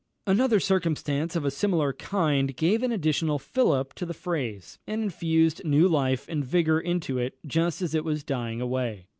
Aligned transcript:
Another 0.25 0.59
circumstance 0.59 1.35
of 1.35 1.45
a 1.45 1.51
similar 1.51 1.93
kind 1.93 2.55
gave 2.57 2.81
an 2.81 2.91
additional 2.91 3.37
fillip 3.37 3.93
to 3.93 4.03
the 4.03 4.15
phrase, 4.15 4.79
and 4.87 5.03
infused 5.03 5.63
new 5.63 5.87
life 5.87 6.27
and 6.27 6.43
vigour 6.43 6.79
into 6.79 7.19
it 7.19 7.37
just 7.45 7.83
as 7.83 7.93
it 7.93 8.03
was 8.03 8.23
dying 8.23 8.61
away. 8.61 9.05